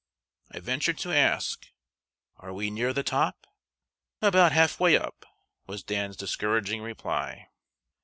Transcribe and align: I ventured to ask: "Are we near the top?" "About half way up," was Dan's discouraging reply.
I 0.49 0.57
ventured 0.59 0.97
to 1.01 1.11
ask: 1.13 1.67
"Are 2.37 2.51
we 2.53 2.71
near 2.71 2.91
the 2.91 3.03
top?" 3.03 3.45
"About 4.19 4.51
half 4.51 4.79
way 4.79 4.97
up," 4.97 5.27
was 5.67 5.83
Dan's 5.83 6.17
discouraging 6.17 6.81
reply. 6.81 7.49